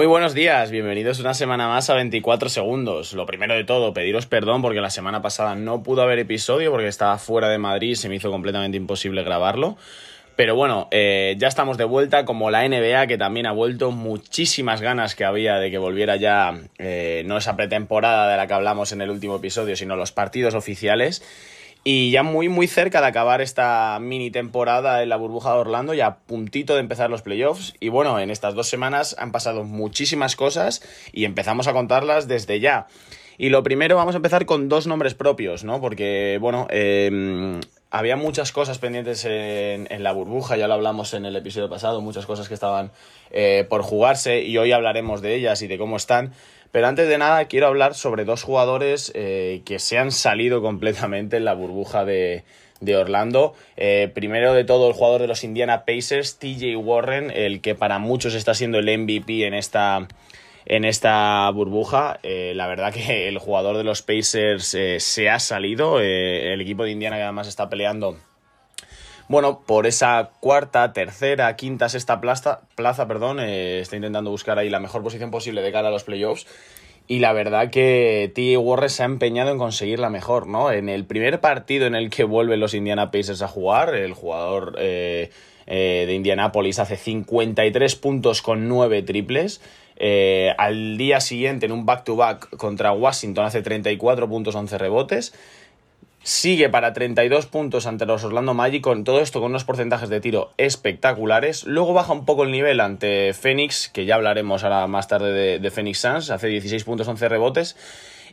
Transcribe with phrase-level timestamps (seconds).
[0.00, 3.12] Muy buenos días, bienvenidos una semana más a 24 segundos.
[3.12, 6.88] Lo primero de todo, pediros perdón porque la semana pasada no pudo haber episodio porque
[6.88, 9.76] estaba fuera de Madrid y se me hizo completamente imposible grabarlo.
[10.36, 14.80] Pero bueno, eh, ya estamos de vuelta, como la NBA, que también ha vuelto, muchísimas
[14.80, 18.92] ganas que había de que volviera ya, eh, no esa pretemporada de la que hablamos
[18.92, 21.22] en el último episodio, sino los partidos oficiales.
[21.82, 25.94] Y ya muy, muy cerca de acabar esta mini temporada en la burbuja de Orlando,
[25.94, 27.74] ya a puntito de empezar los playoffs.
[27.80, 32.60] Y bueno, en estas dos semanas han pasado muchísimas cosas y empezamos a contarlas desde
[32.60, 32.86] ya.
[33.38, 35.80] Y lo primero, vamos a empezar con dos nombres propios, ¿no?
[35.80, 41.34] Porque, bueno, em, había muchas cosas pendientes en, la burbuja, ya lo hablamos en el
[41.36, 42.92] episodio pasado, muchas cosas que estaban
[43.30, 46.32] eh, por jugarse y hoy hablaremos de ellas y de cómo están.
[46.70, 51.36] Pero antes de nada quiero hablar sobre dos jugadores eh, que se han salido completamente
[51.36, 52.44] en la burbuja de,
[52.96, 53.54] Orlando.
[53.76, 57.98] Eh, primero de todo el jugador de los Indiana Pacers, TJ Warren, el que para
[57.98, 60.06] muchos está siendo el MVP en esta,
[60.66, 62.20] en esta burbuja.
[62.22, 66.00] Eh, la verdad que el jugador de los Pacers se ha salido.
[66.00, 68.16] el equipo de Indiana que además está peleando
[69.30, 74.68] bueno, por esa cuarta, tercera, quinta, sexta plaza, plaza perdón, eh, está intentando buscar ahí
[74.68, 76.48] la mejor posición posible de cara a los playoffs.
[77.06, 78.56] Y la verdad que T.
[78.56, 80.72] Warren se ha empeñado en conseguir la mejor, ¿no?
[80.72, 84.74] En el primer partido en el que vuelven los Indiana Pacers a jugar, el jugador
[84.80, 85.30] eh,
[85.68, 89.60] eh, de Indianapolis hace 53 puntos con 9 triples.
[90.56, 95.32] Al día siguiente, en un back-to-back -back contra Washington, hace 34 puntos, 11 rebotes
[96.22, 100.20] sigue para 32 puntos ante los Orlando Magic, con todo esto con unos porcentajes de
[100.20, 101.64] tiro espectaculares.
[101.64, 105.70] Luego baja un poco el nivel ante Phoenix, que ya hablaremos ahora más tarde de,
[105.70, 107.76] Phoenix Suns, hace 16 puntos, 11 rebotes.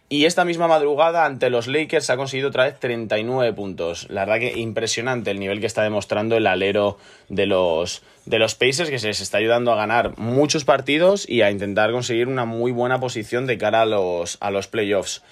[0.09, 4.07] Y esta misma madrugada ante los Lakers ha conseguido otra vez 39 puntos.
[4.09, 6.97] La verdad que impresionante el nivel que está demostrando el alero
[7.27, 11.41] de los, de los Pacers, que se les está ayudando a ganar muchos partidos y
[11.41, 15.23] a intentar conseguir una muy buena posición de cara a los, a los playoffs.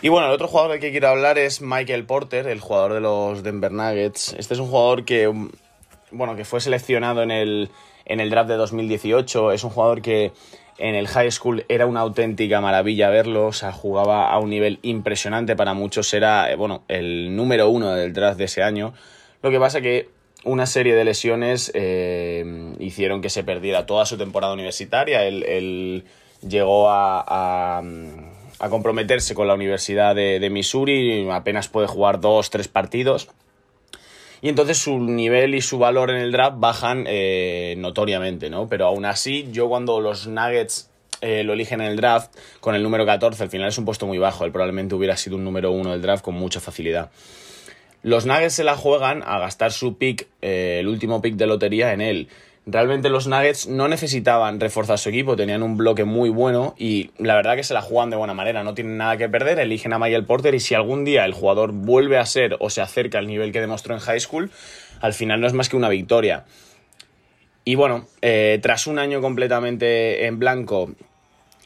[0.00, 3.00] Y bueno, el otro jugador del que quiero hablar es Michael Porter, el jugador de
[3.00, 4.34] los Denver Nuggets.
[4.38, 5.30] Este es un jugador que,
[6.10, 7.68] bueno, que fue seleccionado en el,
[8.06, 9.52] en el draft de 2018.
[9.52, 10.32] Es un jugador que
[10.78, 14.78] en el high school era una auténtica maravilla verlo, o sea, jugaba a un nivel
[14.82, 18.94] impresionante, para muchos era, eh, bueno, el número uno del draft de ese año.
[19.42, 20.08] Lo que pasa que
[20.44, 25.24] una serie de lesiones eh, hicieron que se perdiera toda su temporada universitaria.
[25.24, 26.04] Él,
[26.46, 27.80] llegó a
[28.68, 33.28] comprometerse con la Universidad de, Missouri, apenas puede jugar dos, tres partidos.
[34.44, 38.68] Y entonces su nivel y su valor en el draft bajan eh, notoriamente, ¿no?
[38.68, 40.90] Pero aún así, yo cuando los Nuggets
[41.22, 44.06] eh, lo eligen en el draft con el número 14, al final es un puesto
[44.06, 44.44] muy bajo.
[44.44, 47.10] Él probablemente hubiera sido un número uno del draft con mucha facilidad.
[48.02, 51.94] Los Nuggets se la juegan a gastar su pick, eh, el último pick de lotería,
[51.94, 52.28] en él.
[52.66, 57.34] Realmente los Nuggets no necesitaban reforzar su equipo, tenían un bloque muy bueno y la
[57.34, 59.98] verdad que se la juegan de buena manera, no tienen nada que perder, eligen a
[59.98, 63.26] Michael Porter y si algún día el jugador vuelve a ser o se acerca al
[63.26, 64.50] nivel que demostró en high school,
[65.02, 66.46] al final no es más que una victoria.
[67.66, 70.90] Y bueno, eh, tras un año completamente en blanco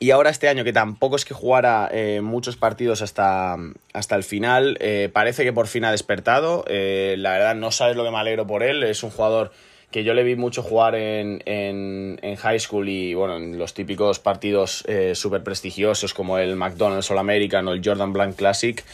[0.00, 3.56] y ahora este año que tampoco es que jugara eh, muchos partidos hasta,
[3.92, 8.02] hasta el final, eh, parece que por fin ha despertado, la verdad no sabes lo
[8.02, 9.52] que me alegro por él, es un jugador
[9.90, 14.18] que yo le vi mucho jugar en, en, high school y bueno, en los típicos
[14.18, 18.84] partidos eh, súper prestigiosos como el McDonald's All American o el Jordan Blanc Classic.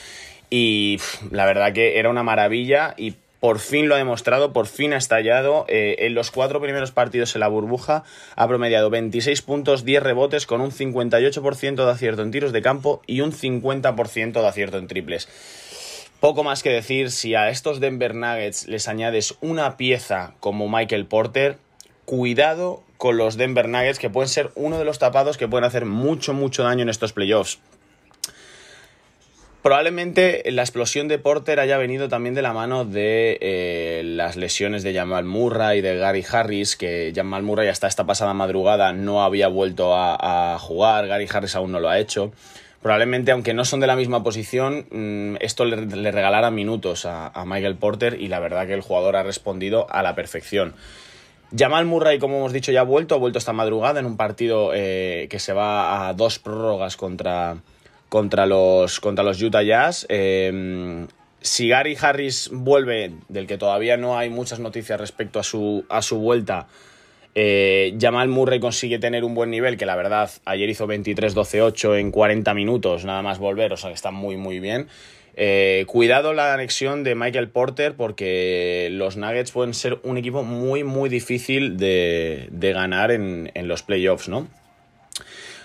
[0.51, 0.99] Y
[1.31, 4.97] la verdad que era una maravilla y por fin lo ha demostrado, por fin ha
[4.97, 5.67] estallado.
[5.69, 8.05] Eh, en los cuatro primeros partidos en la burbuja
[8.37, 13.03] ha promediado 26 puntos, 10 rebotes con un 58% de acierto en tiros de campo
[13.07, 15.29] y un 50% de acierto en triples.
[16.25, 21.05] Poco más que decir, si a estos Denver Nuggets les añades una pieza como Michael
[21.05, 21.59] Porter,
[22.07, 25.85] cuidado con los Denver Nuggets que pueden ser uno de los tapados que pueden hacer
[25.85, 27.59] mucho, mucho daño en estos playoffs.
[29.61, 34.83] Probablemente la explosión de Porter haya venido también de la mano de eh, las lesiones
[34.83, 39.23] de Jamal Murray y de Gary Harris, que Jamal Murray hasta esta pasada madrugada no
[39.25, 42.33] había vuelto a jugar, Gary Harris aún no lo ha hecho
[42.85, 47.77] probablemente, aunque no son de la misma posición, mm, esto le, regalara minutos a, Michael
[47.77, 50.75] Porter y la verdad que el jugador ha respondido a la perfección.
[51.57, 54.73] Jamal Murray, como hemos dicho, ya ha vuelto, ha vuelto esta madrugada en un partido
[54.75, 57.57] eh, que se va a dos prórrogas contra,
[58.11, 60.05] contra, los, contra los Utah Jazz.
[60.11, 61.07] Eh,
[61.41, 66.03] si Gary Harris vuelve, del que todavía no hay muchas noticias respecto a su, a
[66.03, 66.67] su vuelta,
[67.35, 72.11] eh, Jamal Murray consigue tener un buen nivel, que la verdad ayer hizo 23-12-8 en
[72.11, 74.89] 40 minutos, nada más volver, o sea que está muy muy bien.
[75.37, 80.85] Eh, cuidado la anexión de Michael Porter porque los Nuggets pueden ser un equipo muy
[80.85, 84.47] muy difícil de, ganar en, los playoffs, ¿no?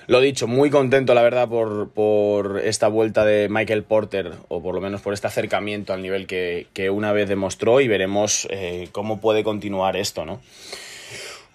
[0.08, 4.74] Lo dicho, muy contento, la verdad, por, por, esta vuelta de Michael Porter, o por
[4.74, 8.90] lo menos por este acercamiento al nivel que, que una vez demostró, y veremos eh,
[8.92, 10.42] cómo puede continuar esto, ¿no?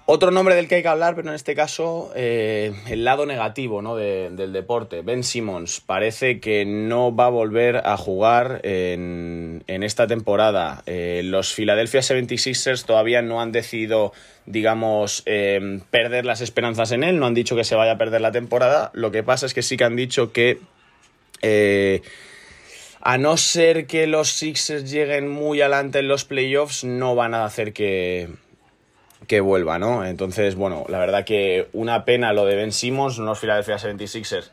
[0.07, 3.81] Otro nombre del que hay que hablar, pero en este caso eh, el lado negativo
[3.81, 3.97] ¿no?
[3.97, 5.01] del deporte.
[5.01, 10.83] Ben Simmons parece que no va a volver a jugar en, esta temporada.
[10.85, 14.13] Eh, los Philadelphia 76ers todavía no han decidido,
[14.45, 18.21] digamos, eh, perder las esperanzas en él, no han dicho que se vaya a perder
[18.21, 18.91] la temporada.
[18.93, 20.61] Lo que pasa es que sí que han dicho que...
[23.01, 27.47] a no ser que los Sixers lleguen muy adelante en los playoffs, no van a
[27.47, 28.29] hacer que,
[29.27, 30.05] que vuelva, ¿no?
[30.05, 34.51] Entonces, bueno, la verdad que una pena lo de Ben Simmons, unos Philadelphia 76ers,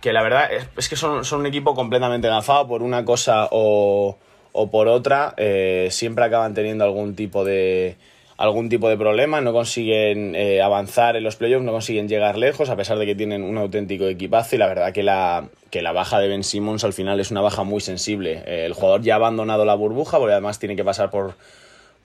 [0.00, 4.18] que la verdad es, que son, un equipo completamente gafado por una cosa o,
[4.52, 7.96] o por otra, eh, siempre acaban teniendo algún tipo de
[8.42, 12.70] algún tipo de problema, no consiguen eh, avanzar en los playoffs, no consiguen llegar lejos,
[12.70, 15.92] a pesar de que tienen un auténtico equipazo y la verdad que la, que la
[15.92, 18.42] baja de Ben Simmons al final es una baja muy sensible.
[18.46, 21.34] Eh, el jugador ya ha abandonado la burbuja porque además tiene que pasar por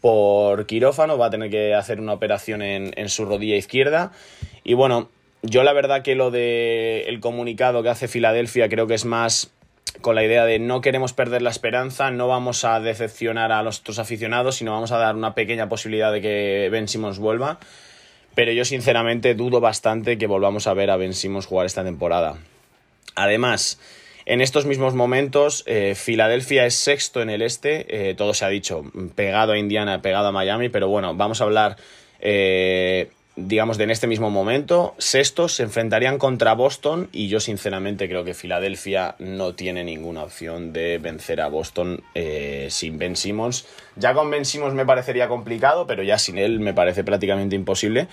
[0.01, 4.11] por quirófano, va a tener que hacer una operación en, su rodilla izquierda.
[4.63, 5.09] Y bueno,
[5.41, 9.51] yo la verdad que lo del el comunicado que hace Filadelfia creo que es más
[10.01, 13.97] con la idea de no queremos perder la esperanza, no vamos a decepcionar a nuestros
[13.99, 17.59] aficionados, sino vamos a dar una pequeña posibilidad de que Ben Simmons vuelva.
[18.35, 22.37] Pero yo sinceramente dudo bastante que volvamos a ver a Ben Simmons jugar esta temporada.
[23.15, 23.79] Además,
[24.29, 28.49] en estos mismos momentos, eh, Filadelfia es sexto en el este, eh, todo se ha
[28.49, 28.83] dicho,
[29.15, 31.77] pegado a Indiana, pegado a Miami, pero bueno, vamos a hablar,
[32.19, 34.95] eh, digamos, de en este mismo momento.
[34.97, 40.73] Sextos se enfrentarían contra Boston y yo sinceramente creo que Filadelfia no tiene ninguna opción
[40.73, 42.03] de vencer a Boston
[42.67, 43.65] sin Ben Simmons.
[43.95, 48.09] Ya con Ben Simmons me parecería complicado, pero ya sin él me parece prácticamente imposible,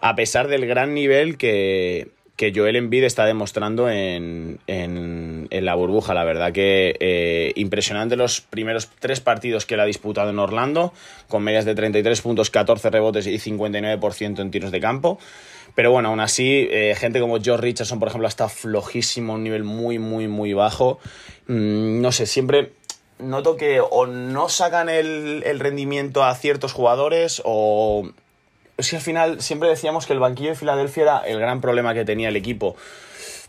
[0.00, 6.14] a pesar del gran nivel que que Joel Embiid está demostrando en, en, la burbuja.
[6.14, 10.92] La verdad que eh, impresionante los primeros tres partidos que él ha disputado en Orlando,
[11.26, 15.18] con medias de 33 puntos, 14 rebotes y 59% en tiros de campo.
[15.74, 19.64] Pero bueno, aún así, eh, gente como George Richardson, por ejemplo, está flojísimo, un nivel
[19.64, 21.00] muy, muy, muy bajo.
[21.48, 22.70] Mm, no sé, siempre
[23.18, 28.08] noto que o no sacan el, el rendimiento a ciertos jugadores o
[28.78, 32.04] es al final siempre decíamos que el banquillo de Filadelfia era el gran problema que
[32.04, 32.76] tenía el equipo.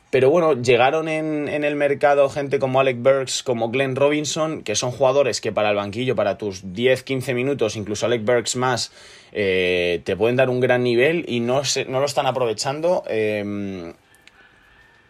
[0.10, 4.90] Pero bueno, llegaron en, el mercado gente como Alec Burks, como Glenn Robinson, que son
[4.90, 8.92] jugadores que para el banquillo, para tus 10, 15 minutos, incluso Alec Burks más,
[9.32, 13.04] eh, te pueden dar un gran nivel y no, no lo están aprovechando.
[13.08, 13.94] Em,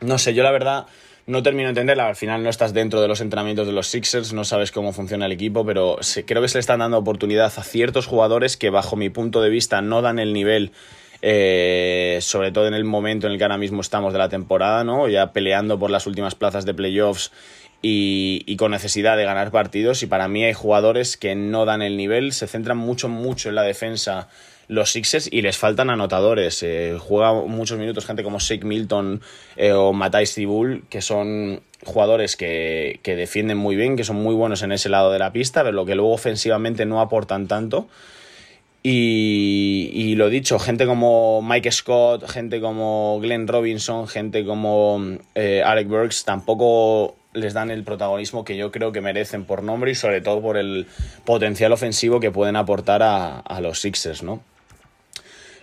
[0.02, 0.88] no sé, yo la verdad
[1.30, 2.08] no termino de entenderla.
[2.08, 5.28] Al final no estás dentro de los entrenamientos de los Sixers, no sabes cómo funciona
[5.28, 8.96] el equipo, pero creo que se le están dando oportunidad a ciertos jugadores que, bajo
[8.96, 10.72] mi punto de vista, no dan el nivel.
[11.22, 14.84] Eh, sobre todo en el momento en el que ahora mismo estamos de la temporada,
[14.84, 15.08] ¿no?
[15.10, 17.32] Ya peleando por las últimas plazas de playoffs
[17.82, 20.02] y, y, con necesidad de ganar partidos.
[20.02, 23.56] Y para mí hay jugadores que no dan el nivel, se centran mucho, mucho en
[23.56, 24.30] la defensa
[24.70, 26.64] los Sixers y les faltan anotadores.
[26.64, 29.22] Eh, juega muchos minutos gente como Shake Milton
[29.58, 34.36] eh, o Matthijs Cibul, que son jugadores que, que, defienden muy bien, que son muy
[34.36, 37.88] buenos en ese lado de la pista, pero lo que luego ofensivamente no aportan tanto.
[38.84, 45.64] Y, y lo dicho, gente como Mike Scott, gente como Glenn Robinson, gente como eh,
[45.66, 49.96] Alec Burks tampoco les dan el protagonismo que yo creo que merecen por nombre y
[49.96, 50.88] sobre todo por el
[51.26, 54.42] potencial ofensivo que pueden aportar a, a los Sixers, ¿no?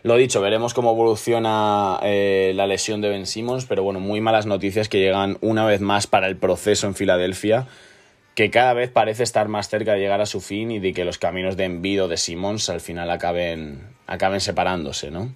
[0.07, 4.47] Lo dicho, veremos cómo evoluciona eh, la lesión de Ben Simmons, pero bueno, muy malas
[4.47, 7.67] noticias que llegan una vez más para el proceso en Filadelfia,
[8.37, 11.05] que cada vez parece estar más cerca de llegar a su fin y de que
[11.05, 15.35] los caminos de Envido de Simmons al final acaben, acaben separándose, ¿no?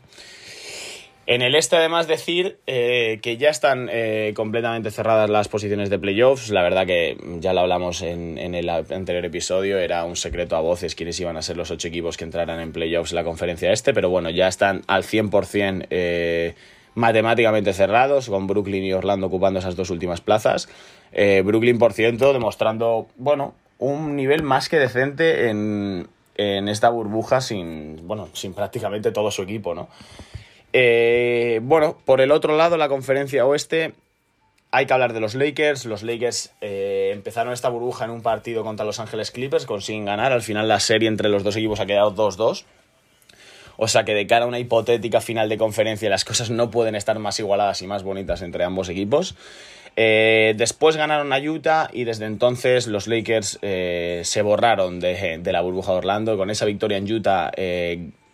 [1.31, 5.97] En el este, además, decir eh, que ya están eh, completamente cerradas las posiciones de
[5.97, 6.51] playoffs.
[6.51, 10.97] La verdad que ya lo hablamos en, el anterior episodio, era un secreto a voces
[10.97, 13.95] quiénes iban a ser los ocho equipos que entraran en playoffs en la conferencia este,
[13.95, 16.57] pero bueno, ya están al 100% eh,
[16.97, 20.69] matemáticamente cerrados, con Brooklyn y Orlando ocupando esas dos últimas plazas.
[21.45, 28.05] Brooklyn, por ciento, demostrando, bueno, un nivel más que decente en, en esta burbuja sin,
[28.09, 29.89] bueno, sin prácticamente todo su equipo, ¿no?
[30.73, 33.95] Eh, bueno, por el otro lado, la conferencia oeste,
[34.71, 35.85] hay que hablar de los Lakers.
[35.85, 40.33] Los Lakers eh, empezaron esta burbuja en un partido contra Los Ángeles Clippers, consiguen ganar.
[40.33, 42.65] Al final la serie entre los dos equipos ha quedado 2-2.
[43.83, 46.95] O sea que de cara a una hipotética final de conferencia las cosas no pueden
[46.95, 49.37] estar más igualadas y más bonitas entre ambos equipos.
[49.97, 55.63] Eh, después ganaron a Utah y desde entonces los Lakers se borraron de, de, la
[55.63, 56.37] burbuja de Orlando.
[56.37, 57.51] Con esa victoria en Utah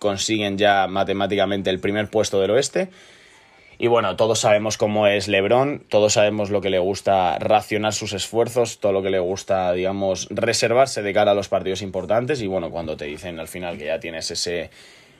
[0.06, 2.88] consiguen ya matemáticamente el primer puesto del oeste.
[3.78, 8.14] Y bueno, todos sabemos cómo es LeBron, todos sabemos lo que le gusta racionar sus
[8.14, 12.40] esfuerzos, todo lo que le gusta, digamos, reservarse de cara a los partidos importantes.
[12.40, 14.70] Y bueno, cuando te dicen al final que ya tienes ese,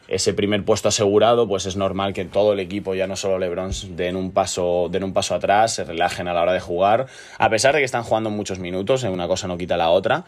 [0.09, 3.73] ese primer puesto asegurado, pues es normal que todo el equipo, ya no solo LeBron,
[3.91, 7.51] den un paso, den un paso atrás, se relajen a la hora de jugar, a
[7.51, 10.25] pesar de que están jugando muchos minutos, en una cosa no quita la otra.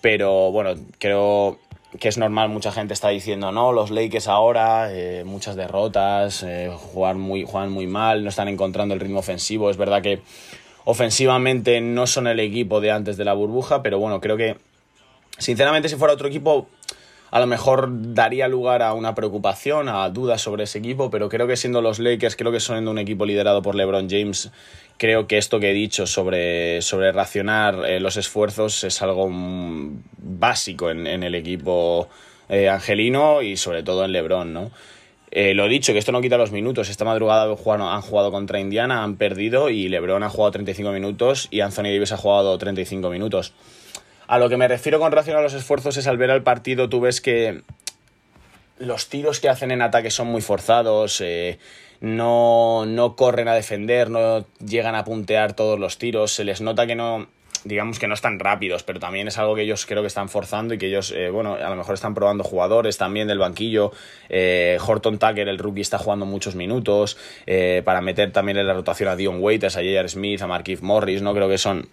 [0.00, 1.60] Pero bueno, creo
[1.98, 6.70] que es normal, mucha gente está diciendo, no, los Lakers ahora, eh, muchas derrotas, eh,
[7.16, 9.70] muy, juegan muy mal, no están encontrando el ritmo ofensivo.
[9.70, 10.20] Es verdad que
[10.84, 14.56] ofensivamente no son el equipo de antes de la burbuja, pero bueno, creo que
[15.38, 16.68] sinceramente si fuera otro equipo
[17.30, 21.46] a lo mejor daría lugar a una preocupación, a dudas sobre ese equipo, pero creo
[21.46, 24.50] que siendo los Lakers, creo que son un equipo liderado por LeBron James,
[24.96, 29.28] creo que esto que he dicho sobre, sobre racionar eh, los esfuerzos es algo
[30.18, 32.08] básico en, el equipo
[32.48, 34.70] eh, angelino y sobre todo en LeBron, ¿no?
[35.32, 36.88] Eh, lo dicho, que esto no quita los minutos.
[36.88, 41.60] Esta madrugada han jugado contra Indiana, han perdido y LeBron ha jugado 35 minutos y
[41.60, 43.52] Anthony Davis ha jugado 35 minutos.
[44.30, 46.88] A lo que me refiero con relación a los esfuerzos es al ver al partido,
[46.88, 47.62] tú ves que
[48.78, 51.58] los tiros que hacen en ataque son muy forzados, eh,
[52.00, 56.86] no, no corren a defender, no llegan a puntear todos los tiros, se les nota
[56.86, 57.26] que no,
[57.64, 60.74] digamos que no están rápidos, pero también es algo que ellos creo que están forzando
[60.74, 63.90] y que ellos, eh, bueno, a lo mejor están probando jugadores también del banquillo.
[64.28, 67.18] Eh, Horton Tucker, el rookie, está jugando muchos minutos
[67.84, 70.08] para meter también en la rotación a Dion Waiters, a J.R.
[70.08, 71.34] Smith, a Marquise Morris, ¿no?
[71.34, 71.88] Creo que son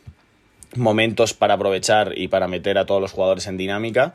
[0.75, 4.13] momentos para aprovechar y para meter a todos los jugadores en dinámica.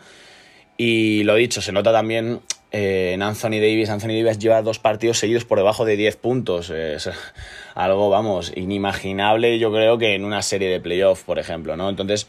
[0.76, 2.40] Y lo dicho, se nota también
[2.72, 3.90] eh, en Anthony Davis.
[3.90, 6.70] Anthony Davis lleva dos partidos seguidos por debajo de 10 puntos.
[6.70, 7.10] Es
[7.74, 11.90] algo, vamos, inimaginable, yo creo que en una serie de playoffs, por ejemplo, ¿no?
[11.90, 12.26] Entonces,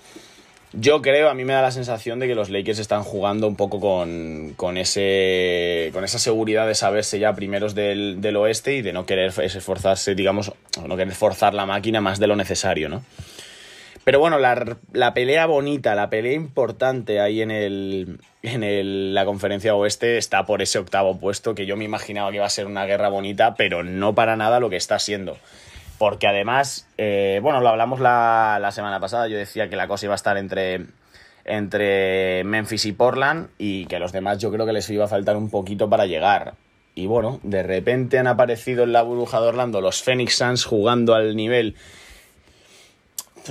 [0.74, 3.56] yo creo, a mí me da la sensación de que los Lakers están jugando un
[3.56, 8.82] poco con, con, ese, con esa seguridad de saberse ya primeros del, del oeste y
[8.82, 10.52] de no querer esforzarse, digamos,
[10.86, 13.04] no querer forzar la máquina más de lo necesario, ¿no?
[14.04, 20.18] Pero bueno, la, pelea bonita, la pelea importante ahí en, el, en la conferencia oeste
[20.18, 23.08] está por ese octavo puesto que yo me imaginaba que iba a ser una guerra
[23.08, 25.38] bonita, pero no para nada lo que está siendo.
[25.98, 30.08] Porque además, eh, bueno, lo hablamos la, la, semana pasada, yo decía que la cosa
[30.08, 30.88] iba a estar entre,
[31.46, 35.08] entre Memphis y Portland y que a los demás yo creo que les iba a
[35.08, 36.56] faltar un poquito para llegar.
[36.94, 41.16] Y bueno, de repente han aparecido en la burbuja de Orlando los Phoenix Suns jugando
[41.16, 41.76] al nivel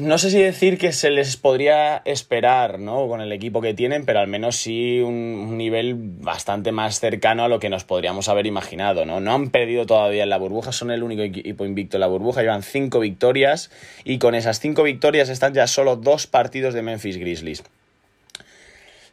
[0.00, 3.08] no sé si decir que se les podría esperar, ¿no?
[3.08, 7.48] Con el equipo que tienen, pero al menos sí un, nivel bastante más cercano a
[7.48, 9.20] lo que nos podríamos haber imaginado, ¿no?
[9.20, 12.40] No han perdido todavía en la burbuja, son el único equipo invicto en la burbuja,
[12.40, 13.70] llevan cinco victorias
[14.04, 17.62] y con esas cinco victorias están ya solo dos partidos de Memphis Grizzlies.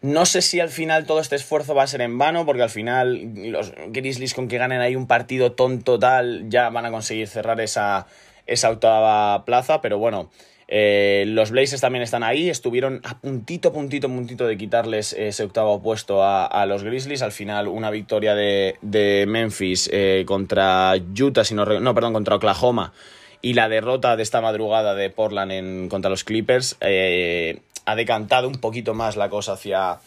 [0.02, 2.70] No sé si al final todo este esfuerzo va a ser en vano, porque al
[2.70, 7.28] final los Grizzlies con que ganen ahí un partido tonto tal ya van a conseguir
[7.28, 8.08] cerrar esa,
[8.48, 10.30] esa octava plaza, pero bueno,
[10.72, 15.82] eh, los Blazers también están ahí, estuvieron a puntito, puntito, puntito de quitarles ese octavo
[15.82, 17.24] puesto a, los Grizzlies.
[17.24, 22.94] Al final, una victoria de, Memphis eh, contra Utah, no, perdón, contra Oklahoma.
[23.42, 28.48] Y la derrota de esta madrugada de Portland en, contra los Clippers eh, ha decantado
[28.48, 29.98] un poquito más la cosa hacia,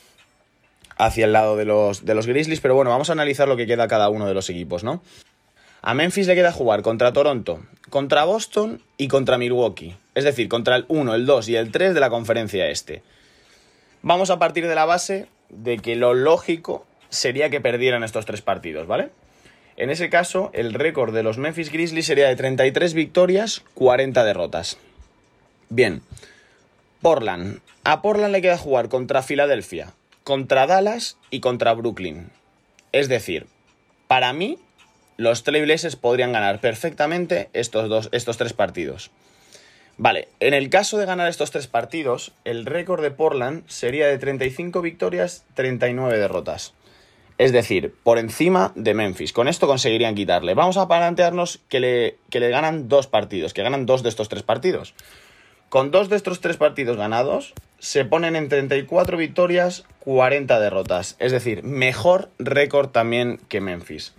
[0.96, 2.60] hacia el lado de los, de los Grizzlies.
[2.60, 5.02] Pero bueno, vamos a analizar lo que queda cada uno de los equipos, ¿no?
[5.80, 7.58] A Memphis le queda jugar contra Toronto,
[7.90, 9.96] contra Boston y contra Milwaukee.
[10.14, 13.02] Es decir, contra el 1, el 2 y el 3 de la conferencia este.
[14.02, 18.42] Vamos a partir de la base de que lo lógico sería que perdieran estos tres
[18.42, 19.10] partidos, ¿vale?
[19.76, 24.78] En ese caso, el récord de los Memphis Grizzlies sería de 33 victorias, 40 derrotas.
[25.68, 26.02] Bien,
[27.00, 27.60] Portland.
[27.84, 32.30] A Portland le queda jugar contra Filadelfia, contra Dallas y contra Brooklyn.
[32.92, 33.46] Es decir,
[34.08, 34.58] para mí
[35.16, 39.10] los Trailblazers podrían ganar perfectamente estos, dos, estos tres partidos.
[40.02, 44.18] Vale, en el caso de ganar estos tres partidos, el récord de Portland sería de
[44.18, 46.74] 35 victorias, 39 derrotas.
[47.38, 49.32] Es decir, por encima de Memphis.
[49.32, 50.54] Con esto conseguirían quitarle.
[50.54, 54.28] Vamos a plantearnos que le, que le ganan dos partidos, que ganan dos de estos
[54.28, 54.96] tres partidos.
[55.68, 61.14] Con dos de estos tres partidos ganados, se ponen en 34 victorias, 40 derrotas.
[61.20, 64.14] Es decir, mejor récord también que Memphis.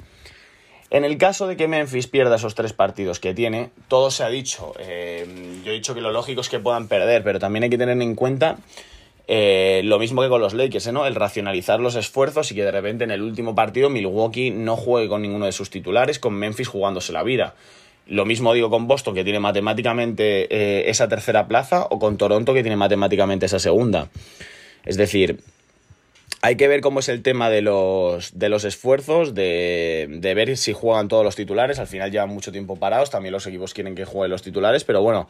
[0.94, 4.30] En el caso de que Memphis pierda esos tres partidos que tiene, todo se ha
[4.30, 4.76] dicho.
[4.78, 5.26] Eh,
[5.66, 8.00] yo he dicho que lo lógico es que puedan perder, pero también hay que tener
[8.00, 8.60] en cuenta
[9.28, 10.92] eh, lo mismo que con los Lakers, ¿eh?
[10.92, 11.08] ¿no?
[11.08, 15.08] El racionalizar los esfuerzos y que de repente en el último partido Milwaukee no juegue
[15.08, 17.56] con ninguno de sus titulares, con Memphis jugándose la vida.
[18.06, 22.62] Lo mismo digo con Boston, que tiene matemáticamente esa tercera plaza, o con Toronto, que
[22.62, 24.10] tiene matemáticamente esa segunda.
[24.86, 25.40] Es decir,
[26.46, 30.58] Hay que ver cómo es el tema de los, de los esfuerzos, de, de, ver
[30.58, 31.80] si juegan todos los titulares.
[31.80, 35.02] Al final llevan mucho tiempo parados, también los equipos quieren que jueguen los titulares, pero
[35.02, 35.30] bueno,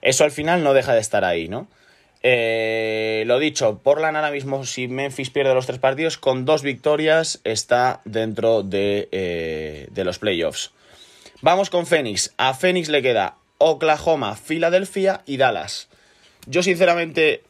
[0.00, 1.68] eso al final no deja de estar ahí, ¿no?
[2.22, 7.38] Eh, lo dicho, Portland ahora mismo, si Memphis pierde los tres partidos, con dos victorias
[7.44, 10.72] está dentro de, eh, de los playoffs.
[11.42, 12.32] Vamos con Phoenix.
[12.38, 15.90] A Phoenix le queda Oklahoma, Filadelfia y Dallas.
[16.46, 17.42] Yo sinceramente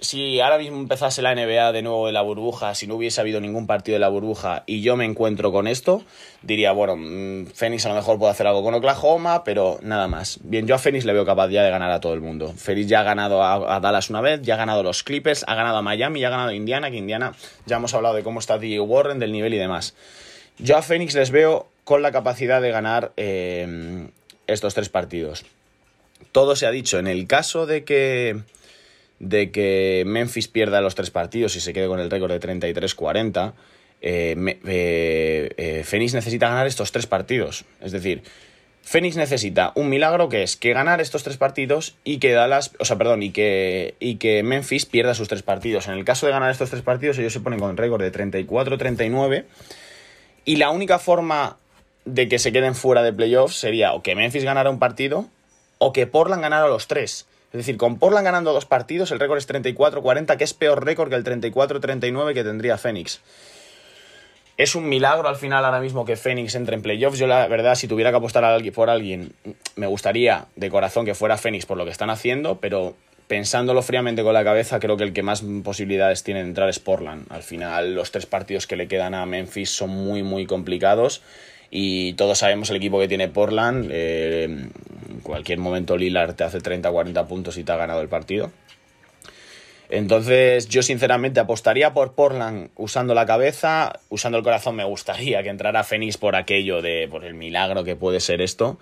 [0.00, 3.40] si ahora mismo empezase la NBA de nuevo de la burbuja, si no hubiese habido
[3.40, 6.02] ningún partido de la burbuja y yo me encuentro con esto,
[6.42, 10.38] diría, bueno, mm, Phoenix a lo mejor puede hacer algo con Oklahoma, pero nada más.
[10.42, 12.52] Bien, yo a Phoenix le veo capaz ya de ganar a todo el mundo.
[12.56, 15.54] Phoenix ya ha ganado a, Dallas una vez, ya ha ganado a los Clippers, ha
[15.54, 17.34] ganado a Miami, ya ha ganado a Indiana, que Indiana
[17.66, 19.94] ya hemos hablado de cómo está DJ Warren, del nivel y demás.
[20.58, 24.08] Yo a Phoenix les veo con la capacidad de ganar eh,
[24.46, 25.44] estos tres partidos.
[26.32, 26.98] Todo se ha dicho.
[26.98, 28.40] En el caso de que
[29.20, 33.52] de que Memphis pierda los tres partidos y se quede con el récord de 33-40,
[34.00, 34.34] eh,
[34.64, 37.64] eh, eh, Phoenix necesita ganar estos tres partidos.
[37.80, 38.22] Es decir,
[38.82, 42.86] Phoenix necesita un milagro que es que ganar estos tres partidos y que Dallas, o
[42.86, 45.86] sea, perdón, y que, y que Memphis pierda sus tres partidos.
[45.86, 48.10] En el caso de ganar estos tres partidos, ellos se ponen con el récord de
[48.10, 49.44] 34-39
[50.46, 51.58] y la única forma
[52.06, 55.26] de que se queden fuera de playoffs sería o que Memphis ganara un partido
[55.76, 57.26] o que Portland ganara los tres.
[57.52, 61.08] Es decir, con Portland ganando dos partidos, el récord es 34-40, que es peor récord
[61.08, 63.20] que el 34-39 que tendría Phoenix.
[64.56, 67.18] Es un milagro al final ahora mismo que Phoenix entre en playoffs.
[67.18, 69.32] Yo la verdad, si tuviera que apostar por alguien,
[69.74, 72.94] me gustaría de corazón que fuera Phoenix por lo que están haciendo, pero
[73.26, 76.78] pensándolo fríamente con la cabeza, creo que el que más posibilidades tiene de entrar es
[76.78, 77.26] Portland.
[77.30, 81.22] Al final, los tres partidos que le quedan a Memphis son muy, muy complicados
[81.70, 83.88] y todos sabemos el equipo que tiene Portland.
[83.92, 88.08] Eh, en cualquier momento Lillard te hace 30 40 puntos y te ha ganado el
[88.08, 88.50] partido.
[89.88, 95.48] Entonces yo sinceramente apostaría por Portland usando la cabeza, usando el corazón me gustaría que
[95.48, 98.78] entrara Phoenix por aquello de por el milagro que puede ser esto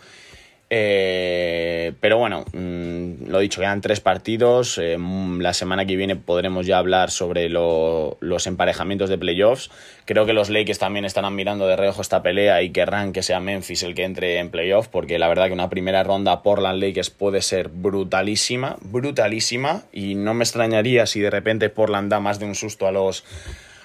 [0.70, 4.76] eh, pero bueno, mm, lo dicho, quedan tres partidos.
[4.76, 9.70] Eh, mm, la semana que viene podremos ya hablar sobre los emparejamientos de playoffs.
[10.04, 13.40] Creo que los Lakers también estarán mirando de reojo esta pelea y querrán que sea
[13.40, 17.11] Memphis el que entre en playoffs, porque la verdad que una primera ronda Portland Lakers
[17.11, 22.44] puede ser brutalísima, brutalísima, y no me extrañaría si de repente Portland da más de
[22.44, 23.24] un susto a los,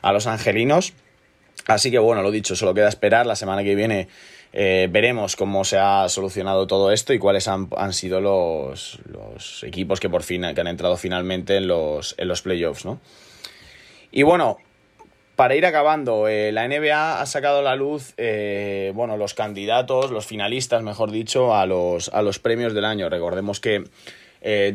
[0.02, 0.94] a los angelinos.
[1.66, 3.26] Así que bueno, lo dicho, solo queda esperar.
[3.26, 4.10] La semana que viene
[4.56, 9.00] eh, veremos cómo se ha solucionado todo esto y cuáles han, sido los,
[9.64, 13.00] equipos que por fin que han entrado finalmente en los, en los playoffs, ¿no?
[14.12, 14.58] Y bueno,
[15.36, 20.12] para ir acabando, eh, la NBA ha sacado a la luz eh, bueno, los candidatos,
[20.12, 23.10] los finalistas, mejor dicho, a los, a los premios del año.
[23.10, 23.86] Recordemos que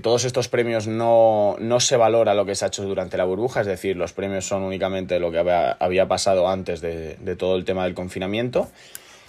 [0.03, 3.61] todos estos premios no, no, se valora lo que se ha hecho durante la burbuja,
[3.61, 7.85] es decir, los premios son únicamente lo que había, pasado antes de, todo el tema
[7.85, 8.69] del confinamiento.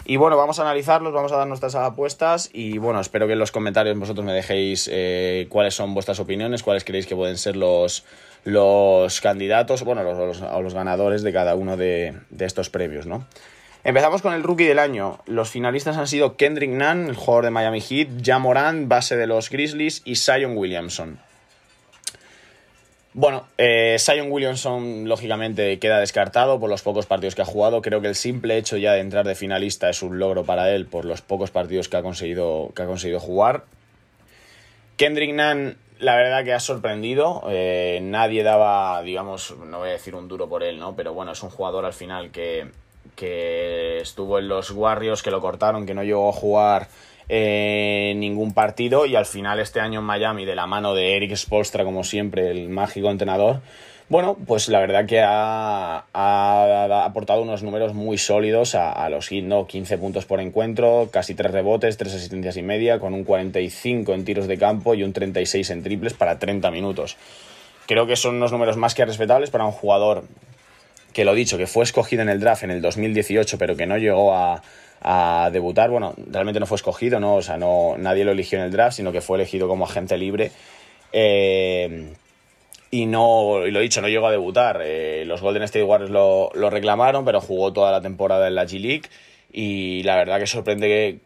[0.10, 3.38] Y bueno, vamos a analizarlos, vamos a dar nuestras apuestas y bueno, espero que en
[3.38, 7.56] los comentarios vosotros me dejéis eh, cuáles son vuestras opiniones, cuáles creéis que pueden ser
[7.56, 8.06] los,
[8.44, 13.28] los candidatos, bueno, los, los, ganadores de cada uno de, estos premios, ¿no?
[13.84, 15.20] Empezamos con el rookie del año.
[15.28, 19.52] Los finalistas han sido Kendrick Nunn, el jugador de Miami Heat, Jamoran, base de los
[19.52, 21.20] Grizzlies, y Zion Williamson.
[23.20, 27.82] Bueno, eh, Zion Williamson lógicamente queda descartado por los pocos partidos que ha jugado.
[27.82, 30.86] Creo que el simple hecho ya de entrar de finalista es un logro para él
[30.86, 33.66] por los pocos partidos que ha conseguido, que ha conseguido jugar.
[34.96, 37.44] Kendrick Nunn, la verdad que ha sorprendido.
[37.50, 40.96] Eh, nadie daba, digamos, no voy a decir un duro por él, ¿no?
[40.96, 42.68] Pero bueno, es un jugador al final que,
[43.18, 46.88] que estuvo en los Warriors, que lo cortaron, que no llegó a jugar
[47.30, 51.36] eh, ningún partido y al final este año en Miami de la mano de Eric
[51.36, 53.62] Spolstra como siempre el mágico entrenador
[54.10, 56.06] bueno pues la verdad que ha,
[57.06, 61.98] aportado unos números muy sólidos a, los Heat 15 puntos por encuentro casi 3 rebotes
[61.98, 65.84] 3 asistencias y media con un 45 en tiros de campo y un 36 en
[65.84, 67.16] triples para 30 minutos.
[67.86, 70.24] Creo que son unos números más que respetables para un jugador
[71.14, 73.98] que lo dicho, que fue escogido en el draft en el 2018, pero que no
[73.98, 74.62] llegó a,
[75.02, 75.90] a debutar.
[75.90, 77.36] Bueno, realmente no fue escogido, ¿no?
[77.36, 80.18] O sea, no, nadie lo eligió en el draft, sino que fue elegido como agente
[80.18, 80.52] libre.
[81.12, 82.14] Eh,
[82.92, 84.82] y no, y lo dicho, no llegó a debutar.
[84.84, 88.66] Eh, los Golden State Warriors lo, lo, reclamaron, pero jugó toda la temporada en la
[88.66, 89.04] G League.
[89.52, 91.20] Y la verdad que sorprende que.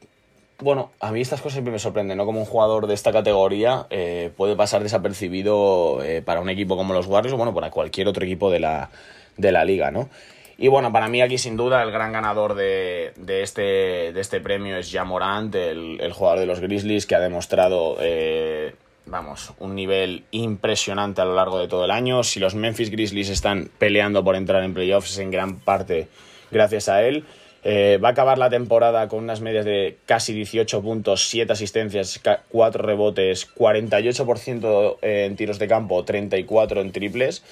[0.59, 2.25] Bueno, a mí estas cosas siempre me sorprenden, ¿no?
[2.25, 7.07] Como un jugador de esta categoría eh, puede pasar desapercibido para un equipo como los
[7.07, 8.89] Warriors o, bueno, para cualquier otro equipo de la,
[9.37, 10.09] de la liga, ¿no?
[10.57, 14.77] Y bueno, para mí aquí sin duda el gran ganador de, este, de este premio
[14.77, 18.73] es Jamorant, el, el jugador de los Grizzlies, que ha demostrado eh,
[19.05, 22.23] vamos, un nivel impresionante a lo largo de todo el año.
[22.23, 26.07] Si los Memphis Grizzlies están peleando por entrar en playoffs, es en gran parte
[26.51, 27.25] gracias a él.
[27.65, 32.21] Eh, va a acabar la temporada con unas medias de casi 18 puntos, 7 asistencias,
[32.49, 37.43] 4 rebotes, 48% en tiros de campo, 34 en triples.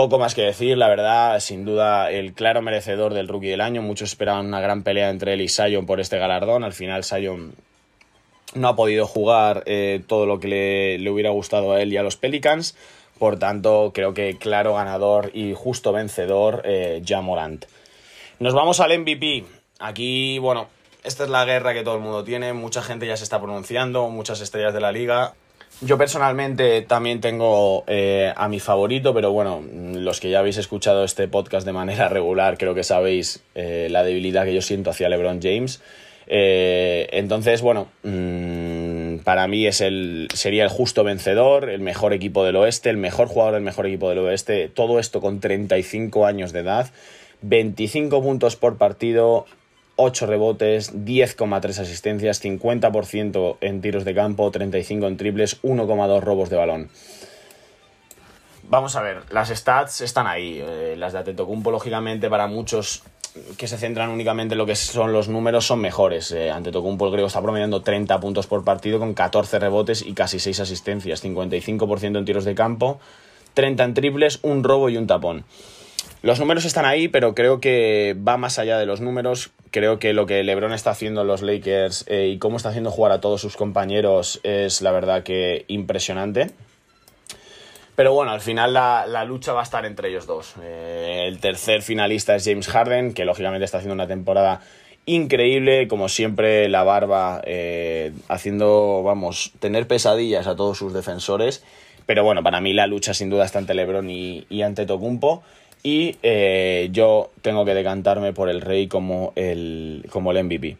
[0.00, 3.82] Poco más que decir, la verdad, sin duda el claro merecedor del rookie del año.
[3.82, 6.64] Muchos esperaban una gran pelea entre él y Sion por este galardón.
[6.64, 7.52] Al final Sion
[8.54, 11.98] no ha podido jugar eh, todo lo que le, le, hubiera gustado a él y
[11.98, 12.78] a los Pelicans.
[13.18, 17.66] Por tanto, creo que claro ganador y justo vencedor, eh, Morant.
[18.38, 19.44] Nos vamos al MVP.
[19.80, 20.68] Aquí, bueno,
[21.04, 22.54] esta es la guerra que todo el mundo tiene.
[22.54, 25.34] Mucha gente ya se está pronunciando, muchas estrellas de la liga.
[25.82, 29.62] Yo personalmente también tengo eh, a mi favorito, pero bueno,
[29.94, 34.04] los que ya habéis escuchado este podcast de manera regular, creo que sabéis eh, la
[34.04, 35.80] debilidad que yo siento hacia LeBron James.
[36.26, 42.44] Eh, entonces, bueno, mmm, para mí es el, sería el justo vencedor, el mejor equipo
[42.44, 46.52] del oeste, el mejor jugador del mejor equipo del oeste, todo esto con 35 años
[46.52, 46.90] de edad.
[47.42, 49.46] 25 puntos por partido,
[50.00, 56.56] 8 rebotes, 10,3 asistencias, 50% en tiros de campo, 35 en triples, 1,2 robos de
[56.56, 56.90] balón.
[58.70, 60.58] Vamos a ver, las stats están ahí.
[60.62, 63.02] Eh, las de Atentocumpo, lógicamente, para muchos
[63.58, 66.32] que se centran únicamente en lo que son los números, son mejores.
[66.32, 70.60] Eh, el griego, está promediando 30 puntos por partido con 14 rebotes y casi 6
[70.60, 73.00] asistencias, 55% en tiros de campo,
[73.54, 75.44] 30 en triples, un robo y un tapón.
[76.22, 79.52] Los números están ahí, pero creo que va más allá de los números.
[79.70, 82.90] Creo que lo que LeBron está haciendo en los Lakers eh, y cómo está haciendo
[82.90, 86.50] jugar a todos sus compañeros es la verdad que impresionante.
[87.96, 90.54] Pero bueno, al final la, lucha va a estar entre ellos dos.
[90.62, 94.60] Eh, el tercer finalista es James Harden, que lógicamente está haciendo una temporada
[95.06, 101.64] increíble, como siempre la barba eh, haciendo, vamos, tener pesadillas a todos sus defensores.
[102.04, 105.42] Pero bueno, para mí la lucha sin duda está ante LeBron y, y ante Tocumpo
[105.82, 110.76] y eh, yo tengo que decantarme por el Rey como el, como el MVP.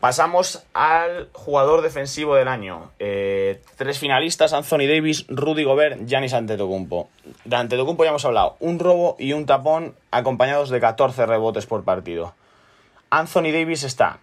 [0.00, 2.90] Pasamos al jugador defensivo del año.
[2.98, 7.08] Eh, tres finalistas, Anthony Davis, Rudy Gobert, Giannis Antetokounmpo.
[7.46, 11.84] De Antetokounmpo ya hemos hablado, un robo y un tapón acompañados de 14 rebotes por
[11.84, 12.34] partido.
[13.08, 14.18] Anthony Davis está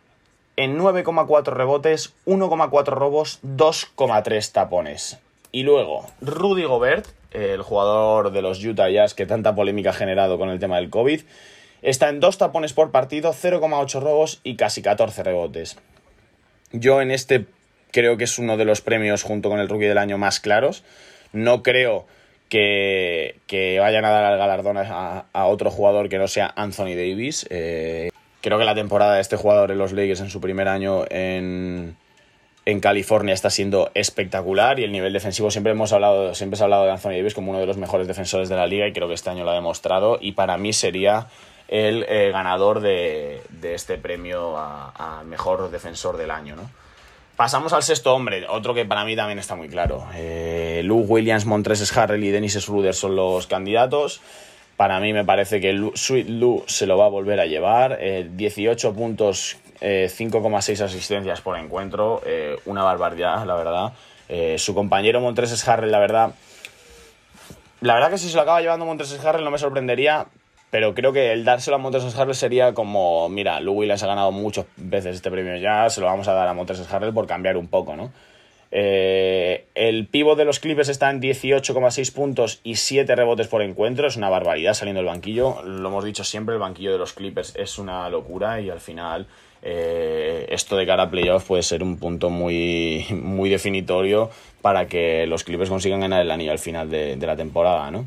[0.56, 5.18] en 9,4 rebotes, 1,4 robos, 2,3 tapones.
[5.52, 10.38] Y luego, Rudy Gobert, el jugador de los Utah Jazz que tanta polémica ha generado
[10.38, 11.22] con el tema del COVID,
[11.82, 15.78] está en dos tapones por partido, 0,8 robos y casi 14 rebotes.
[16.72, 17.46] Yo en este
[17.92, 20.84] creo que es uno de los premios junto con el rookie del año más claros.
[21.34, 22.06] No creo
[22.50, 27.46] que, vayan a dar el galardón a, otro jugador que no sea Anthony Davis.
[27.50, 28.10] Eh,
[28.42, 31.96] creo que la temporada de este jugador en los Lakers en su primer año en,
[32.66, 36.66] en California está siendo espectacular y el nivel defensivo siempre hemos hablado, siempre se ha
[36.66, 39.08] hablado de Anthony Davis como uno de los mejores defensores de la liga y creo
[39.08, 41.28] que este año lo ha demostrado y para mí sería
[41.68, 46.56] el eh, ganador de, este premio a, mejor defensor del año.
[47.36, 50.06] Pasamos al sexto hombre, otro que para mí también está muy claro.
[50.14, 54.22] Eh, Lou Williams, Montres Harrell y Dennis Schroeder son los candidatos.
[54.78, 58.00] Para mí me parece que Sweet Lou se lo va a volver a llevar.
[58.00, 58.94] 18
[59.82, 63.94] eh, puntos 5,6 eh, asistencias por encuentro, eh, una barbaridad, la verdad.
[64.30, 66.34] Eh, su compañero Montreses Harrell, la verdad.
[67.82, 70.28] La verdad que si se lo acaba llevando Montreses Harrell no me sorprendería,
[70.70, 74.32] pero creo que el dárselo a Montreses Harrell sería como, mira, Lou Williams ha ganado
[74.32, 77.58] muchas veces este premio ya, se lo vamos a dar a Montreses Harrell por cambiar
[77.58, 78.12] un poco, ¿no?
[78.74, 84.08] el pivo de los Clippers está en 18,6 puntos y 7 rebotes por encuentro.
[84.08, 85.62] Es una barbaridad saliendo del banquillo.
[85.64, 89.28] Lo hemos dicho siempre, el banquillo de los Clippers es una locura y al final
[89.64, 94.30] eh, esto de cara a playoff puede ser un punto muy, muy definitorio
[94.62, 98.06] para que los Clippers consigan ganar el anillo al final de, la temporada, ¿no?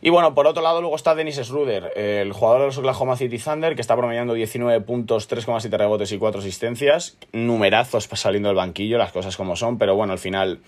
[0.00, 3.36] Y bueno, por otro lado luego está Dennis Schroeder, el jugador de los Oklahoma City
[3.36, 7.18] Thunder, que está promediando 19 puntos, 3,7 rebotes y 4 asistencias.
[7.32, 10.60] Numerazos saliendo del banquillo, las cosas como son, pero bueno, al final,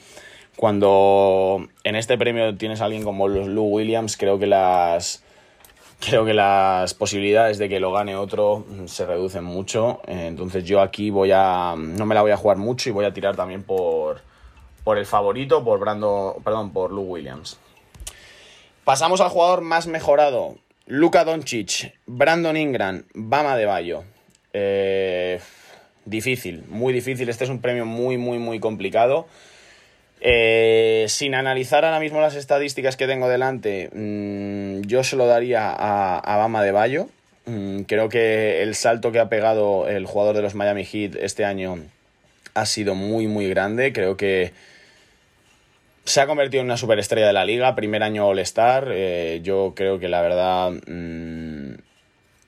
[0.57, 5.23] cuando en este premio tienes a alguien como Lou Williams, creo que las
[6.01, 10.01] creo que las posibilidades de que lo gane otro mm, se reducen mucho.
[10.07, 11.75] Eh, entonces yo aquí voy a.
[11.77, 14.23] no me la voy a jugar mucho y voy a tirar también por.
[14.83, 16.37] por el favorito, por Brando.
[16.43, 17.59] Perdón, por Lou Williams.
[18.85, 20.57] Pasamos al jugador más mejorado.
[20.87, 24.03] Luka Doncic, Brandon Ingram, Bama de Bayo.
[24.53, 25.41] Eh,
[26.05, 27.29] difícil, muy difícil.
[27.29, 29.29] Este es un premio muy, muy, muy complicado.
[30.21, 35.71] Eh, sin analizar ahora mismo las estadísticas que tengo delante, mm, yo se lo daría
[35.71, 37.09] a, Bama de Bayo.
[37.47, 41.45] Mm, creo que el salto que ha pegado el jugador de los Miami Heat este
[41.45, 41.79] año
[42.55, 43.93] ha sido muy, muy grande.
[43.93, 44.53] Creo que
[46.05, 48.89] se ha convertido en una superestrella de la liga, primer año All-Star.
[48.91, 51.75] Eh, yo creo que la verdad, mm,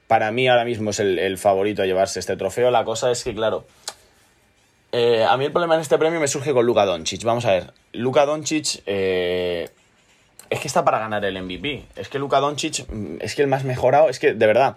[0.06, 2.70] para mí ahora mismo es el, favorito a llevarse este trofeo.
[2.70, 3.66] La cosa es que, claro,
[4.92, 7.24] eh, a mí el problema en este premio me surge con Luka Doncic.
[7.24, 9.68] Vamos a ver, Luka Doncic eh,
[10.50, 11.84] es que está para ganar el MVP.
[11.96, 14.76] Es que Luka Doncic mm, es que el más mejorado, es que de verdad.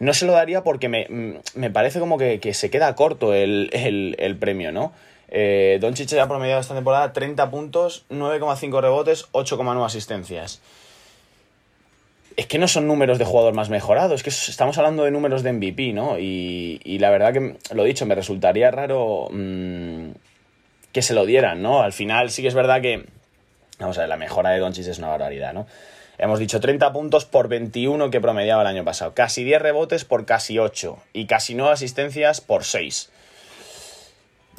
[0.00, 4.36] No se lo daría porque me, mm, parece como que, se queda corto el, el
[4.36, 4.92] premio, ¿no?
[5.30, 10.60] Eh, Doncic ha promediado esta temporada 30 puntos, 9,5 rebotes, 8,9 asistencias.
[12.38, 15.42] Es que no son números de jugador más mejorado, es que estamos hablando de números
[15.42, 16.20] de MVP, ¿no?
[16.20, 20.10] Y, la verdad que, lo dicho, me resultaría raro mm,
[20.92, 21.82] que se lo dieran, ¿no?
[21.82, 23.06] Al final sí que es verdad que,
[23.80, 25.66] vamos a ver, la mejora de Doncic es una barbaridad, ¿no?
[26.16, 30.24] Hemos dicho 30 puntos por 21 que promediaba el año pasado, casi 10 rebotes por
[30.24, 33.10] casi 8 y casi 9 asistencias por 6.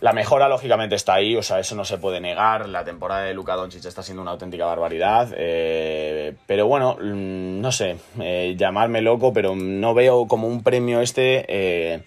[0.01, 2.69] La mejora, lógicamente, está ahí, o sea, eso no se puede negar.
[2.69, 5.33] La temporada de Luka Doncic está siendo una auténtica barbaridad.
[5.35, 6.08] Eh,
[6.45, 11.45] pero bueno, mm, no sé, eh, llamarme loco, pero no veo como un premio este
[11.47, 12.01] eh,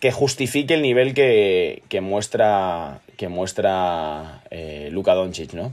[0.00, 4.42] que justifique el nivel que, que muestra, que muestra
[4.90, 5.72] Luka Doncic, ¿no?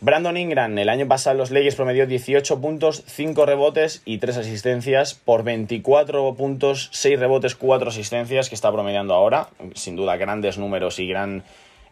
[0.00, 5.14] Brandon Ingram el año pasado los Lakers promedió 18 puntos, 5 rebotes y 3 asistencias
[5.14, 9.48] por 24 puntos, 6 rebotes, 4 asistencias que está promediando ahora.
[9.74, 11.42] Sin duda grandes números y gran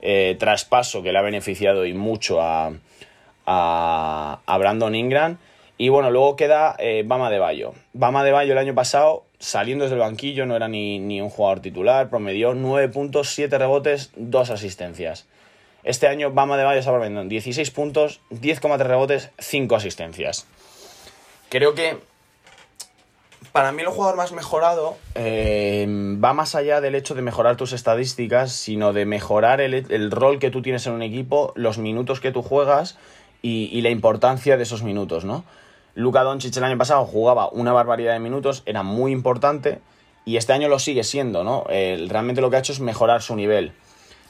[0.00, 2.74] eh, traspaso que le ha beneficiado y mucho a,
[3.46, 5.38] a, Brandon Ingram.
[5.78, 7.74] Y bueno, luego queda eh, Bama de Bayo.
[7.92, 11.28] Bama de Bayo el año pasado, saliendo desde el banquillo, no era ni, ni un
[11.28, 15.26] jugador titular, promedió 9 puntos, 7 rebotes, 2 asistencias.
[15.84, 20.46] Este año Bama de Bayo está promediando 16 puntos, 10,3 rebotes, 5 asistencias.
[21.48, 21.98] Creo que
[23.52, 25.86] para mí el jugador más mejorado eh,
[26.22, 30.50] va más allá del hecho de mejorar tus estadísticas, sino de mejorar el, rol que
[30.50, 32.98] tú tienes en un equipo, los minutos que tú juegas
[33.46, 35.44] y, la importancia de esos minutos, ¿no?
[35.94, 39.78] Luka Doncic el año pasado jugaba una barbaridad de minutos, era muy importante
[40.24, 41.64] y este año lo sigue siendo, ¿no?
[41.68, 43.72] realmente lo que ha hecho es mejorar su nivel.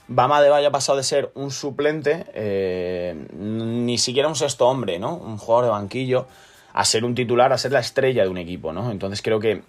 [0.09, 5.01] Bama de Valle ha pasado de ser un suplente, eh, ni siquiera un sexto hombre,
[5.01, 5.17] ¿no?
[5.17, 6.29] Un jugador de banquillo,
[6.73, 8.93] a ser un titular, a ser la estrella de un equipo, ¿no?
[8.93, 9.63] Entonces creo que,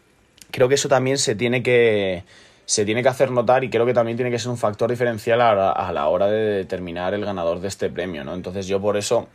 [0.52, 2.24] creo que eso también se tiene que,
[2.68, 5.40] se tiene que hacer notar y creo que también tiene que ser un factor diferencial
[5.40, 8.34] a, la hora de determinar el ganador de este premio, ¿no?
[8.34, 9.30] Entonces yo por eso,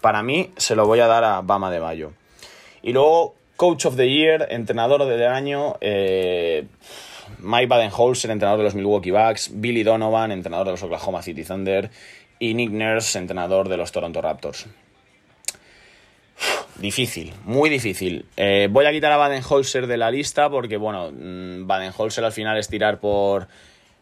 [0.00, 2.12] para mí, se lo voy a dar a Bama de Bayo.
[2.80, 6.66] Y luego, Coach of the Year, entrenador del año, eh,
[7.40, 11.90] Mike Badenholzer, entrenador de los Milwaukee Bucks, Billy Donovan, entrenador de los Oklahoma City Thunder
[12.38, 14.66] y Nick Nurse, entrenador de los Toronto Raptors.
[16.78, 18.26] Difícil, muy difícil.
[18.36, 22.56] Eh, voy a quitar a Badenholzer de la lista porque, bueno, mm, Badenholzer al final
[22.56, 23.48] es tirar por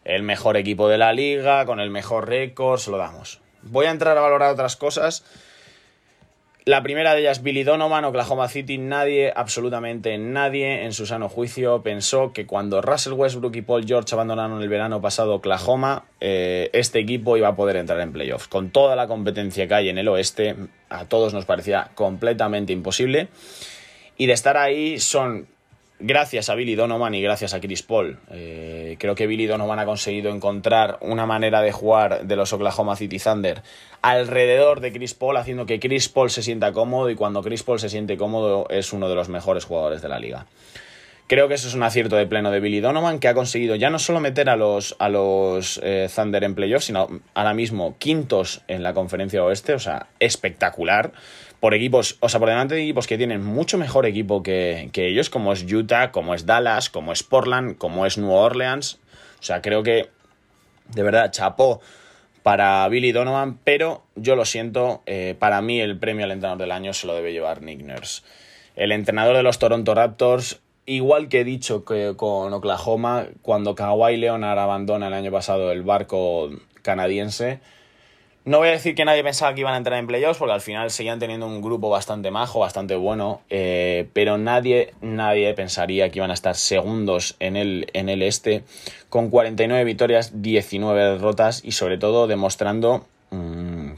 [0.05, 3.41] el mejor equipo de la liga, con el mejor récord, se lo damos.
[3.63, 5.25] Voy a entrar a valorar otras cosas
[6.67, 8.77] la primera de ellas, Billy Donovan, Oklahoma City.
[8.77, 14.13] Nadie, absolutamente nadie, en su sano juicio, pensó que cuando Russell Westbrook y Paul George
[14.13, 18.49] abandonaron el verano pasado Oklahoma, eh, este equipo iba a poder entrar en playoffs.
[18.49, 20.57] Con toda la competencia que hay en el oeste,
[20.89, 23.29] a todos nos parecía completamente imposible.
[24.17, 25.47] Y de estar ahí son
[25.99, 28.19] gracias a Billy Donovan y gracias a Chris Paul.
[28.31, 32.95] Eh, creo que Billy Donovan ha conseguido encontrar una manera de jugar de los Oklahoma
[32.95, 33.61] City Thunder
[34.01, 37.79] alrededor de Chris Paul, haciendo que Chris Paul se sienta cómodo y cuando Chris Paul
[37.79, 40.45] se siente cómodo es uno de los mejores jugadores de la liga.
[41.27, 43.89] Creo que eso es un acierto de pleno de Billy Donovan, que ha conseguido ya
[43.89, 48.61] no solo meter a los, a los eh, Thunder en playoffs, sino ahora mismo quintos
[48.69, 51.11] en la conferencia oeste, o sea, espectacular
[51.59, 55.29] por equipos, o sea, por delante de equipos que tienen mucho mejor equipo que, ellos,
[55.29, 58.99] como es Utah, como es Dallas, como es Portland, como es New Orleans.
[59.39, 60.09] O sea, creo que,
[60.93, 61.81] de verdad, chapó
[62.43, 66.71] para Billy Donovan, pero yo lo siento, eh, para mí el premio al entrenador del
[66.71, 68.21] año se lo debe llevar Nick Nurse.
[68.75, 74.17] El entrenador de los Toronto Raptors, igual que he dicho que con Oklahoma, cuando Kawhi
[74.17, 76.51] Leonard abandona el año pasado el barco
[76.83, 77.59] canadiense,
[78.47, 80.61] no voy a decir que nadie pensaba que iban a entrar en playoffs, porque al
[80.61, 86.19] final seguían teniendo un grupo bastante majo, bastante bueno, eh, pero nadie, nadie pensaría que
[86.19, 88.63] iban a estar segundos en el, en el este,
[89.09, 93.05] con 49 victorias, 19 derrotas y sobre todo demostrando...
[93.31, 93.95] Mm,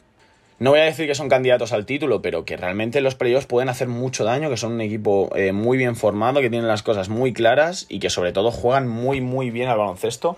[0.58, 3.70] no voy a decir que son candidatos al título, pero que realmente los playoffs pueden
[3.70, 7.08] hacer mucho daño, que son un equipo eh, muy bien formado, que tienen las cosas
[7.08, 10.38] muy claras y que sobre todo juegan muy, muy bien al baloncesto.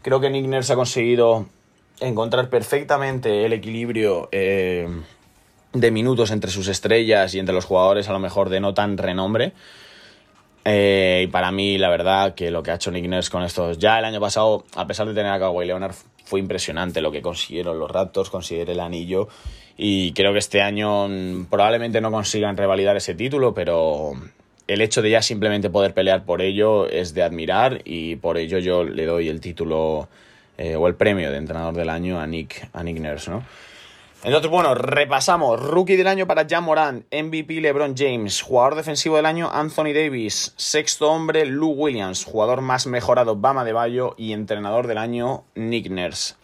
[0.00, 1.46] Creo que Nick Nurse ha conseguido
[2.00, 4.88] encontrar perfectamente el equilibrio eh,
[5.72, 8.98] de minutos entre sus estrellas y entre los jugadores a lo mejor de no tan
[8.98, 9.52] renombre.
[10.64, 13.78] Eh, y para mí, la verdad, que lo que ha hecho Nick Nurse con estos.
[13.78, 17.22] Ya el año pasado, a pesar de tener a Kawhi Leonard, fue impresionante lo que
[17.22, 19.28] consiguieron los Raptors, conseguir el anillo
[19.82, 24.12] y creo que este año mm, probablemente no consigan revalidar ese título, pero
[24.66, 28.58] el hecho de ya simplemente poder pelear por ello es de admirar y por ello
[28.58, 30.10] yo le doy el título
[30.60, 33.42] eh, o el premio de entrenador del año a Nick, a Nick Nurse, ¿no?
[34.22, 35.58] Entonces, bueno, repasamos.
[35.58, 40.52] Rookie del año para Jan Morant, MVP LeBron James, jugador defensivo del año Anthony Davis,
[40.58, 45.88] sexto hombre Lou Williams, jugador más mejorado Bama de Bayo y entrenador del año Nick
[45.88, 46.34] Nurse.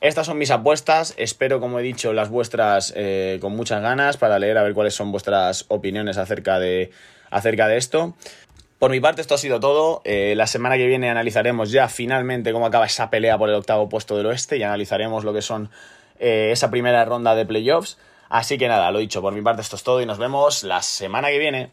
[0.00, 4.38] Estas son mis apuestas, espero como he dicho las vuestras eh, con muchas ganas para
[4.38, 6.92] leer a ver cuáles son vuestras opiniones acerca de,
[7.30, 8.14] acerca de esto.
[8.78, 12.52] Por mi parte esto ha sido todo, eh, la semana que viene analizaremos ya finalmente
[12.52, 15.70] cómo acaba esa pelea por el octavo puesto del oeste y analizaremos lo que son
[16.18, 17.96] eh, esa primera ronda de playoffs.
[18.28, 20.82] Así que nada, lo dicho, por mi parte esto es todo y nos vemos la
[20.82, 21.70] semana que viene.